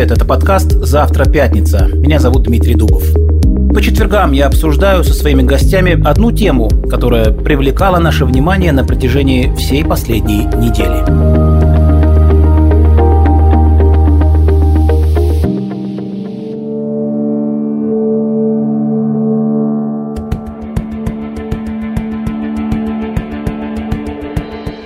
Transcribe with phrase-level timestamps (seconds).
[0.00, 1.86] привет, это подкаст «Завтра пятница».
[1.92, 3.04] Меня зовут Дмитрий Дубов.
[3.74, 9.54] По четвергам я обсуждаю со своими гостями одну тему, которая привлекала наше внимание на протяжении
[9.56, 11.59] всей последней недели.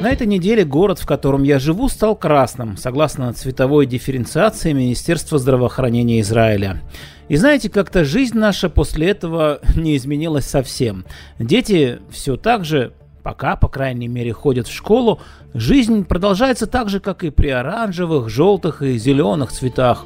[0.05, 6.21] На этой неделе город, в котором я живу, стал красным, согласно цветовой дифференциации Министерства здравоохранения
[6.21, 6.83] Израиля.
[7.29, 11.07] И знаете, как-то жизнь наша после этого не изменилась совсем.
[11.39, 12.93] Дети все так же,
[13.23, 15.23] пока, по крайней мере, ходят в школу,
[15.55, 20.05] жизнь продолжается так же, как и при оранжевых, желтых и зеленых цветах.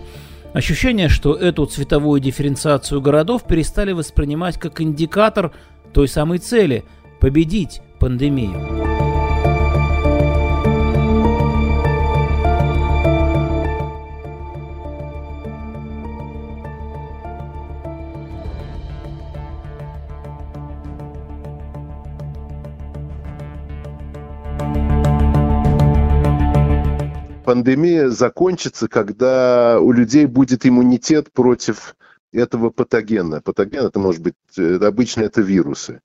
[0.53, 5.51] Ощущение, что эту цветовую дифференциацию городов перестали воспринимать как индикатор
[5.93, 6.85] той самой цели–
[7.21, 8.88] победить пандемию.
[27.69, 31.97] Пандемия закончится, когда у людей будет иммунитет против
[32.33, 33.43] этого патогена.
[33.43, 36.01] Патоген это может быть, э, обычно это вирусы.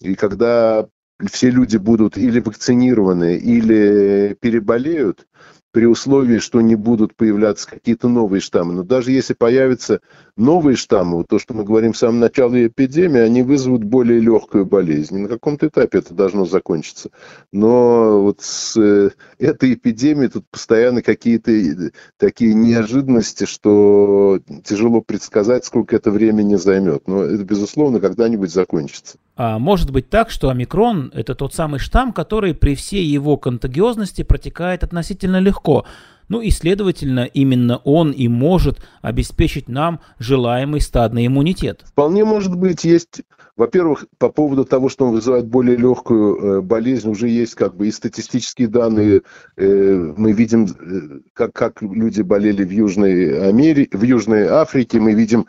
[0.00, 0.86] И когда
[1.30, 5.26] все люди будут или вакцинированы, или переболеют,
[5.70, 8.74] при условии, что не будут появляться какие-то новые штаммы.
[8.74, 10.00] Но даже если появятся
[10.36, 15.16] новые штаммы, то, что мы говорим в самом начале эпидемии, они вызовут более легкую болезнь.
[15.16, 17.10] И на каком-то этапе это должно закончиться.
[17.52, 25.64] Но вот с э, этой эпидемией тут постоянно какие-то э, такие неожиданности, что тяжело предсказать,
[25.64, 27.06] сколько это времени займет.
[27.06, 29.18] Но это, безусловно, когда-нибудь закончится.
[29.38, 34.22] А может быть так, что омикрон– это тот самый штамм, который при всей его контагиозности
[34.22, 35.86] протекает относительно легко.
[36.28, 41.84] Ну и, следовательно, именно он и может обеспечить нам желаемый стадный иммунитет.
[41.86, 42.84] Вполне может быть.
[42.84, 43.22] Есть,
[43.56, 47.86] во-первых, по поводу того, что он вызывает более легкую э, болезнь, уже есть как бы
[47.86, 49.22] и статистические данные.
[49.56, 54.98] Э, мы видим, э, как, как люди болели в Южной Америке, в Южной Африке.
[54.98, 55.46] Мы видим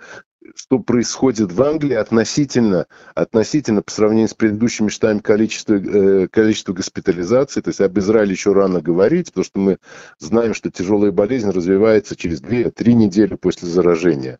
[0.55, 7.61] что происходит в Англии относительно, относительно по сравнению с предыдущими штаммами количества, э, количества госпитализаций.
[7.61, 9.77] То есть об Израиле еще рано говорить, потому что мы
[10.17, 14.39] знаем, что тяжелая болезнь развивается через 2-3 недели после заражения.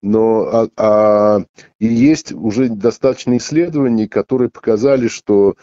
[0.00, 1.40] Но а, а,
[1.80, 5.56] и есть уже достаточно исследований, которые показали, что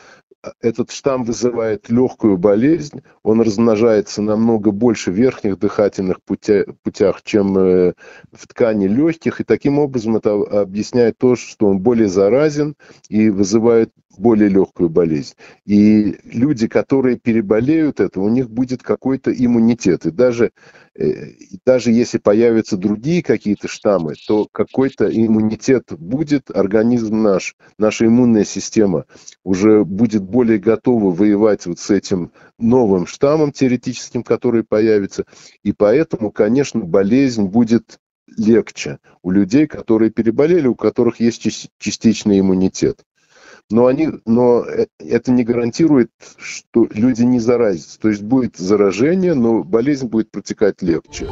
[0.62, 7.58] этот штамм вызывает легкую болезнь, он размножается намного больше в верхних дыхательных путя, путях, чем
[7.58, 7.94] э,
[8.32, 12.76] в ткани легких, и таким образом это объясняет то, что он более заразен
[13.10, 15.36] и вызывает более легкую болезнь.
[15.66, 20.06] И люди, которые переболеют это, у них будет какой-то иммунитет.
[20.06, 20.52] И даже,
[20.98, 21.34] э,
[21.66, 29.06] даже если появятся другие какие-то штаммы, то какой-то иммунитет будет, организм наш, наша иммунная система
[29.44, 35.26] уже будет более готова воевать вот с этим новым штаммом теоретическим, который появится.
[35.64, 38.00] И поэтому, конечно, болезнь будет
[38.38, 43.04] легче у людей, которые переболели, у которых есть частичный иммунитет
[43.72, 48.00] но, они, но э, это не гарантирует, что люди не заразятся.
[48.00, 51.28] То есть будет заражение, но болезнь будет протекать легче.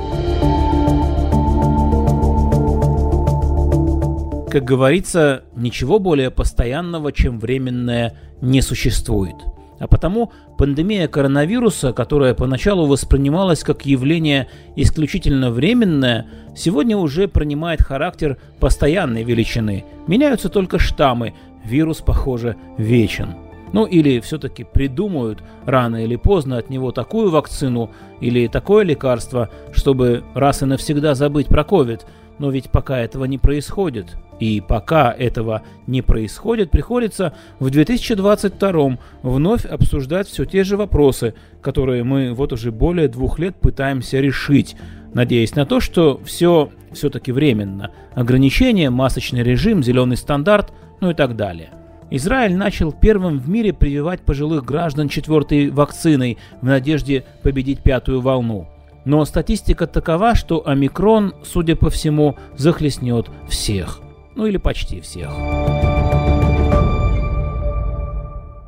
[4.49, 9.35] Как говорится, ничего более постоянного, чем временное, не существует.
[9.79, 18.37] А потому пандемия коронавируса, которая поначалу воспринималась как явление исключительно временное, сегодня уже принимает характер
[18.59, 19.85] постоянной величины.
[20.07, 21.33] Меняются только штаммы,
[21.63, 23.35] вирус, похоже, вечен.
[23.73, 27.89] Ну или все-таки придумают рано или поздно от него такую вакцину
[28.21, 32.05] или такое лекарство, чтобы раз и навсегда забыть про ковид.
[32.37, 34.15] Но ведь пока этого не происходит.
[34.39, 42.03] И пока этого не происходит, приходится в 2022 вновь обсуждать все те же вопросы, которые
[42.03, 44.75] мы вот уже более двух лет пытаемся решить,
[45.13, 47.91] надеясь на то, что все все-таки временно.
[48.13, 51.71] Ограничения, масочный режим, зеленый стандарт– ну и так далее.
[52.09, 58.67] Израиль начал первым в мире прививать пожилых граждан четвертой вакциной в надежде победить пятую волну.
[59.05, 63.99] Но статистика такова, что омикрон, судя по всему, захлестнет всех.
[64.35, 65.29] Ну или почти всех.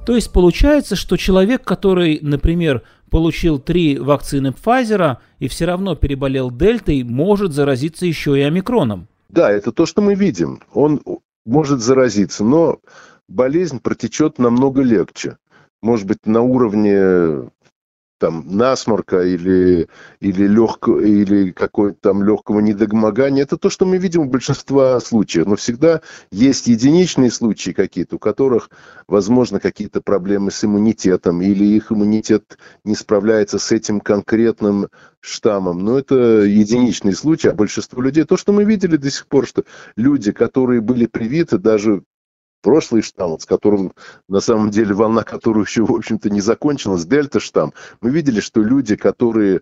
[0.06, 6.51] То есть получается, что человек, который, например, получил три вакцины Pfizer и все равно переболел
[6.51, 9.07] дельтой, может заразиться еще и омикроном.
[9.30, 10.62] Да, это то, что мы видим.
[10.74, 11.01] Он
[11.45, 12.80] может заразиться, но
[13.27, 15.38] болезнь протечет намного легче.
[15.81, 17.50] Может быть, на уровне
[18.25, 19.88] там насморка или,
[20.19, 23.44] или, легкого, или какой-то там легкого недомогания.
[23.44, 25.45] Это то, что мы видим в большинстве случаев.
[25.45, 26.01] Но всегда
[26.31, 28.72] есть единичные случаи какие-то, у которых,
[29.07, 34.88] возможно, какие-то проблемы с иммунитетом или их иммунитет не справляется с этим конкретным
[35.19, 35.86] штаммом.
[35.86, 39.66] Но это единичный случай, а большинство людей, то, что мы видели до сих пор, что
[39.95, 42.01] люди, которые были привиты, даже
[42.66, 43.94] прошлый штамм, с которым
[44.28, 48.96] на самом деле волна, которую еще, в общем-то, не закончилась, дельта-штамм, мы видели, что люди,
[48.96, 49.62] которые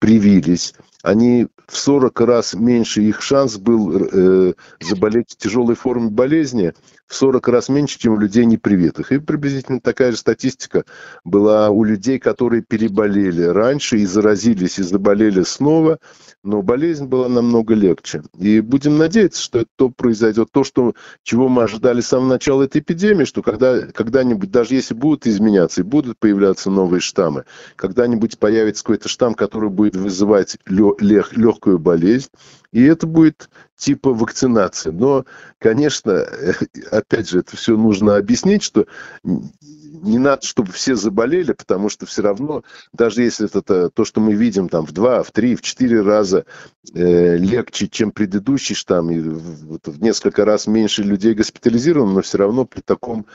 [0.00, 6.72] привились, они в 40 раз меньше их шанс был э, заболеть тяжелой формой болезни,
[7.12, 9.12] в 40 раз меньше, чем у людей непривитых.
[9.12, 10.84] И приблизительно такая же статистика
[11.24, 15.98] была у людей, которые переболели раньше и заразились, и заболели снова,
[16.42, 18.22] но болезнь была намного легче.
[18.38, 22.80] И будем надеяться, что это произойдет, то, что, чего мы ожидали с самого начала этой
[22.80, 27.44] эпидемии, что когда, когда-нибудь, даже если будут изменяться и будут появляться новые штаммы,
[27.76, 30.56] когда-нибудь появится какой-то штамм, который будет вызывать
[31.00, 32.30] лег, легкую болезнь,
[32.72, 34.90] и это будет типа вакцинации.
[34.90, 35.24] Но,
[35.58, 36.26] конечно,
[36.90, 38.86] опять же, это все нужно объяснить, что
[39.22, 44.34] не надо, чтобы все заболели, потому что все равно, даже если это то, что мы
[44.34, 46.44] видим там в два, в три, в четыре раза
[46.92, 52.38] э, легче, чем предыдущий штамм, и в, в несколько раз меньше людей госпитализировано, но все
[52.38, 53.26] равно при таком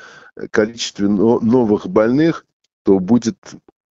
[0.51, 2.45] количестве новых больных,
[2.83, 3.37] то будет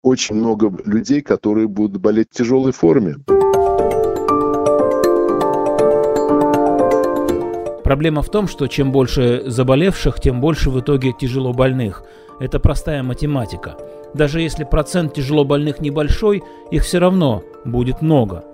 [0.02, 3.16] очень много людей, которые будут болеть в тяжелой форме.
[7.92, 12.04] Проблема в том, что чем больше заболевших, тем больше в итоге тяжело больных.
[12.40, 13.76] Это простая математика.
[14.14, 18.44] Даже если процент тяжело больных небольшой, их все равно будет много.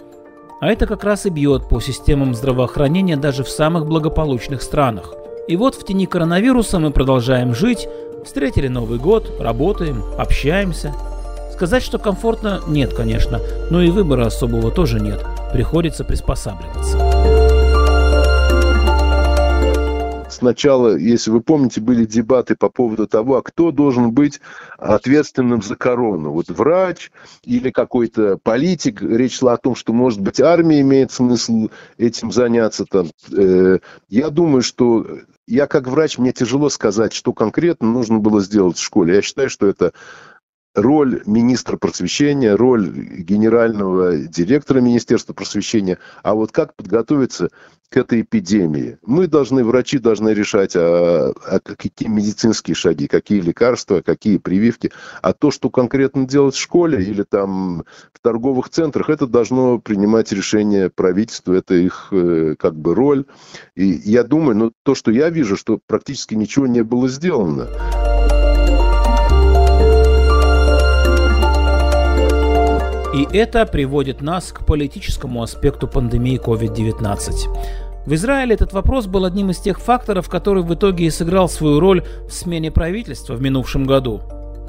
[0.60, 5.14] А это как раз и бьет по системам здравоохранения даже в самых благополучных странах.
[5.46, 7.88] И вот в тени коронавируса мы продолжаем жить,
[8.24, 10.92] встретили Новый год, работаем, общаемся.
[11.52, 13.38] Сказать, что комфортно, нет, конечно,
[13.70, 15.24] но и выбора особого тоже нет.
[15.52, 17.17] Приходится приспосабливаться.
[20.38, 24.40] Сначала, если вы помните, были дебаты по поводу того, а кто должен быть
[24.78, 26.30] ответственным за корону.
[26.30, 27.10] Вот врач
[27.44, 29.02] или какой-то политик.
[29.02, 31.68] Речь шла о том, что, может быть, армия имеет смысл
[31.98, 32.84] этим заняться.
[32.84, 33.08] Там.
[33.36, 35.06] Э, я думаю, что
[35.46, 39.16] я как врач, мне тяжело сказать, что конкретно нужно было сделать в школе.
[39.16, 39.92] Я считаю, что это
[40.80, 45.98] роль министра просвещения, роль генерального директора Министерства просвещения.
[46.22, 47.50] А вот как подготовиться
[47.90, 48.98] к этой эпидемии?
[49.04, 54.92] Мы должны, врачи должны решать, а, а какие медицинские шаги, какие лекарства, какие прививки.
[55.22, 60.32] А то, что конкретно делать в школе или там в торговых центрах, это должно принимать
[60.32, 63.24] решение правительства, это их э, как бы роль.
[63.74, 67.68] И я думаю, ну, то, что я вижу, что практически ничего не было сделано.
[73.18, 78.06] И это приводит нас к политическому аспекту пандемии COVID-19.
[78.06, 81.80] В Израиле этот вопрос был одним из тех факторов, который в итоге и сыграл свою
[81.80, 84.20] роль в смене правительства в минувшем году.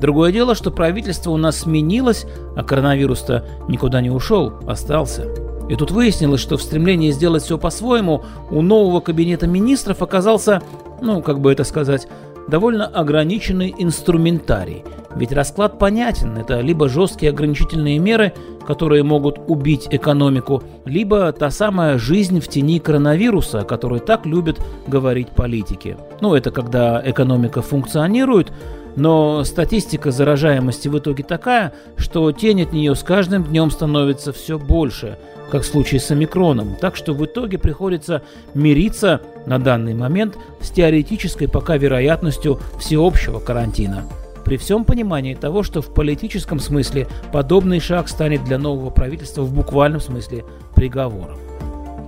[0.01, 2.25] Другое дело, что правительство у нас сменилось,
[2.55, 5.27] а коронавирус-то никуда не ушел, остался.
[5.69, 10.63] И тут выяснилось, что в стремлении сделать все по-своему у нового кабинета министров оказался,
[11.03, 12.07] ну, как бы это сказать,
[12.49, 14.83] довольно ограниченный инструментарий.
[15.15, 16.37] Ведь расклад понятен.
[16.37, 18.33] Это либо жесткие ограничительные меры,
[18.65, 24.59] которые могут убить экономику, либо та самая жизнь в тени коронавируса, о которой так любят
[24.87, 25.97] говорить политики.
[26.21, 28.51] Ну, это когда экономика функционирует,
[28.99, 34.59] но статистика заражаемости в итоге такая, что тень от нее с каждым днем становится все
[34.59, 35.17] больше–
[35.49, 38.21] как в случае с омикроном, так что в итоге приходится
[38.53, 44.03] мириться на данный момент с теоретической пока вероятностью всеобщего карантина.
[44.45, 49.53] При всем понимании того, что в политическом смысле подобный шаг станет для нового правительства в
[49.53, 51.37] буквальном смысле приговором.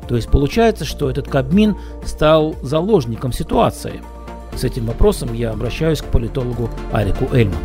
[0.08, 4.02] То есть получается, что этот Кабмин стал заложником ситуации.
[4.53, 7.58] С этим вопросом я обращаюсь к политологу Арику Эльману.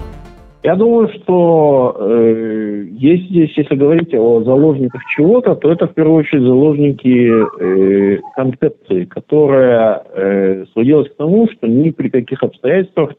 [0.63, 6.17] Я думаю, что э, есть здесь, если говорить о заложниках чего-то, то это в первую
[6.17, 13.13] очередь заложники э, концепции, которая э, сводилась к тому, что ни при каких обстоятельствах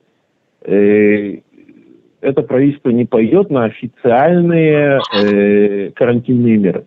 [0.64, 1.38] э,
[2.20, 6.86] это правительство не пойдет на официальные э, карантинные меры.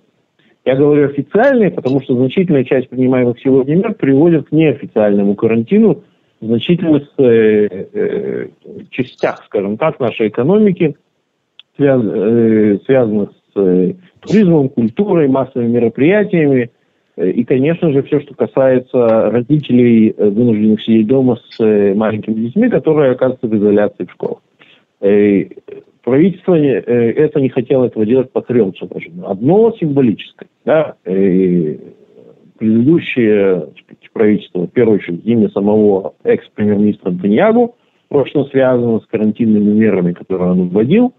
[0.66, 6.02] Я говорю официальные, потому что значительная часть принимаемых сегодня мер приводит к неофициальному карантину,
[6.40, 8.48] значительных э, э,
[8.90, 10.96] частях, скажем так, нашей экономики,
[11.78, 16.70] э, связанных с туризмом, культурой, массовыми мероприятиями.
[17.16, 23.48] И, конечно же, все, что касается родителей, вынужденных сидеть дома с маленькими детьми, которые оказываются
[23.48, 24.38] в изоляции в школах.
[26.02, 29.26] Правительство это не хотело этого делать по трем соображениям.
[29.26, 30.48] Одно символическое.
[30.64, 30.94] Да,
[32.60, 33.68] предыдущее
[34.12, 37.74] правительство, в первую очередь, имя самого экс-премьер-министра Антоньягу,
[38.08, 41.14] прочно связано с карантинными мерами, которые он вводил.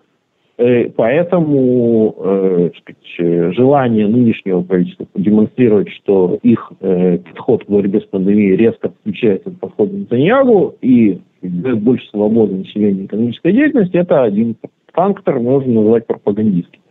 [0.58, 8.04] Э, поэтому э, сказать, желание нынешнего правительства демонстрировать, что их э, подход к борьбе с
[8.04, 14.56] пандемией резко отличается от подхода Нетаньягу и дает больше свободы населению экономической деятельности, это один
[14.94, 16.82] фактор, можно назвать пропагандистским.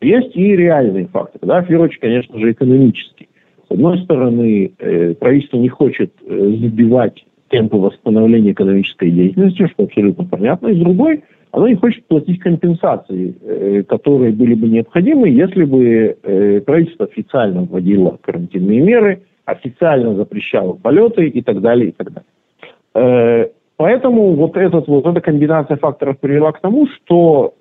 [0.00, 1.46] Есть и реальные факторы.
[1.46, 1.60] Да?
[1.60, 3.28] В первую очередь, конечно же, экономический.
[3.70, 10.24] С одной стороны, э, правительство не хочет э, забивать темпы восстановления экономической деятельности, что абсолютно
[10.24, 10.68] понятно.
[10.68, 11.22] И с другой,
[11.52, 18.18] оно не хочет платить компенсации, э, которые были бы необходимы, если бы правительство официально вводило
[18.20, 23.50] карантинные меры, официально запрещало полеты и так далее, и так далее.
[23.76, 27.54] Поэтому вот, этот, вот эта комбинация факторов привела к тому, что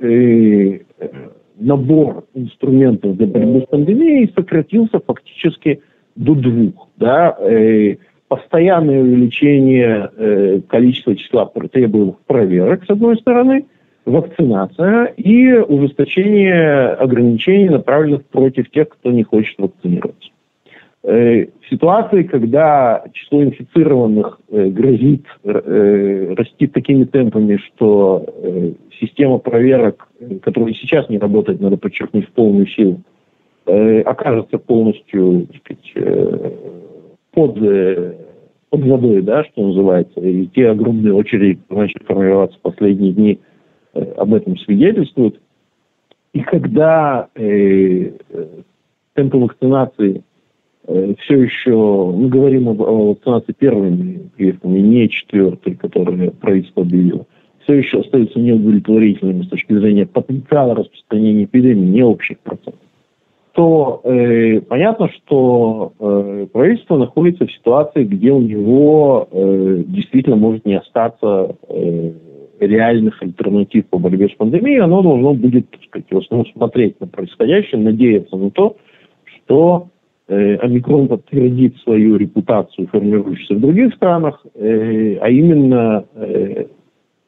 [1.60, 5.82] набор инструментов для борьбы с пандемией сократился фактически
[6.20, 6.90] до двух.
[6.98, 7.36] Да?
[7.40, 7.96] Э,
[8.28, 13.66] постоянное увеличение э, количества числа требуемых проверок, с одной стороны,
[14.06, 20.30] вакцинация и ужесточение ограничений, направленных против тех, кто не хочет вакцинироваться.
[21.04, 28.26] Э, в ситуации, когда число инфицированных грозит расти такими темпами, что
[29.00, 30.10] система проверок,
[30.42, 33.00] которая сейчас не работает, надо подчеркнуть, в полную силу,
[33.72, 36.52] Э, окажется полностью так сказать, э,
[37.34, 38.16] под, э,
[38.72, 43.40] под водой, да, что называется, и те огромные очереди, начали формироваться в последние дни,
[43.94, 45.40] об этом свидетельствуют.
[46.34, 48.12] И когда э,
[49.14, 50.24] темпы вакцинации
[50.88, 57.28] э, все еще, мы говорим об, о вакцинации первыми прививками, не четвертой, которую правительство объявило,
[57.64, 62.80] все еще остаются неудовлетворительными с точки зрения потенциала распространения эпидемии, не общих процентов
[63.60, 70.66] то э, понятно, что э, правительство находится в ситуации, где у него э, действительно может
[70.66, 72.12] не остаться э,
[72.62, 77.08] реальных альтернатив по борьбе с пандемией, оно должно будет, так сказать, в основном смотреть на
[77.08, 78.78] происходящее, надеяться на то,
[79.26, 79.90] что
[80.30, 86.68] э, омикрон подтвердит свою репутацию, формирующуюся в других странах, э, а именно э,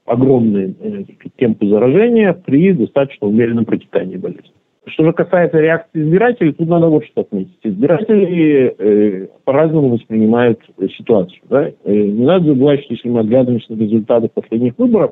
[0.05, 1.03] огромные э,
[1.35, 4.53] темпы заражения при достаточно умеренном протекании болезни.
[4.87, 7.57] Что же касается реакции избирателей, тут надо вот что отметить.
[7.61, 11.41] Избиратели э, по-разному воспринимают э, ситуацию.
[11.49, 11.67] Да?
[11.67, 15.11] Э, не надо забывать, что если мы оглядываемся на результаты последних выборов,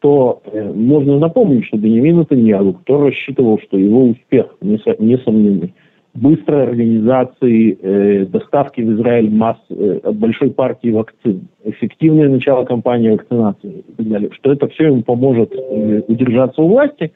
[0.00, 5.74] то э, можно напомнить, что Бенемин Натаньягу, кто рассчитывал, что его успех несомненный,
[6.14, 13.84] быстрой организации э, доставки в Израиль масс э, большой партии вакцин, эффективное начало кампании вакцинации
[13.86, 17.12] и так далее, что это все ему поможет э, удержаться у власти,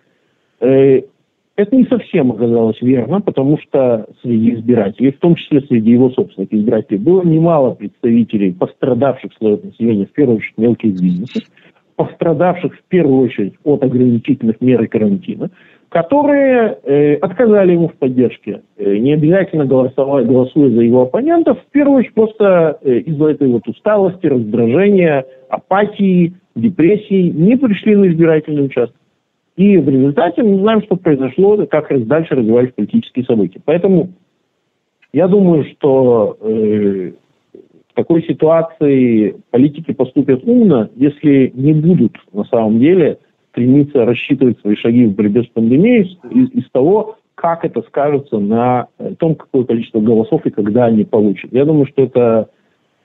[0.61, 1.02] э,
[1.59, 6.53] это не совсем оказалось верно, потому что среди избирателей, в том числе среди его собственных
[6.53, 11.43] избирателей, было немало представителей пострадавших слоев населения, в первую очередь мелких бизнесов,
[11.97, 15.50] пострадавших в первую очередь от ограничительных мер и карантина,
[15.88, 21.73] которые э, отказали ему в поддержке, э, не обязательно голосовать, голосуя за его оппонентов, в
[21.73, 28.67] первую очередь просто э, из-за этой вот усталости, раздражения, апатии, депрессии не пришли на избирательный
[28.67, 28.95] участок.
[29.59, 33.61] И в результате мы знаем, что произошло, как дальше развивались политические события.
[33.65, 34.11] Поэтому
[35.12, 37.11] я думаю, что э,
[37.91, 43.19] в такой ситуации политики поступят умно, если не будут на самом деле
[43.50, 48.87] стремиться рассчитывать свои шаги в борьбе с пандемией из, из того, как это скажется на
[49.19, 51.53] том, какое количество голосов и когда они получат.
[51.53, 52.49] Я думаю, что это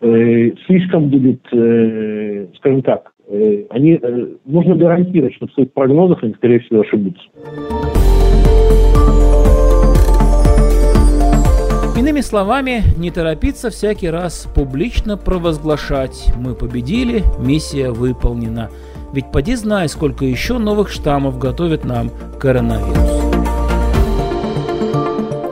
[0.01, 3.12] э, слишком будет, э, скажем так, Э,
[3.69, 7.23] они, э, нужно гарантировать, что в своих прогнозах они, скорее всего, ошибутся.
[11.97, 18.69] Иными словами, не торопиться всякий раз публично провозглашать «Мы победили, миссия выполнена».
[19.13, 22.09] Ведь поди знай, сколько еще новых штаммов готовит нам
[22.39, 23.23] коронавирус.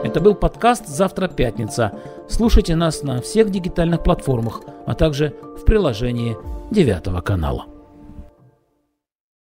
[0.04, 1.92] Это был подкаст «Завтра пятница».
[2.28, 6.36] Слушайте нас на всех дигитальных платформах, а также в приложении
[6.70, 7.71] девятого канала.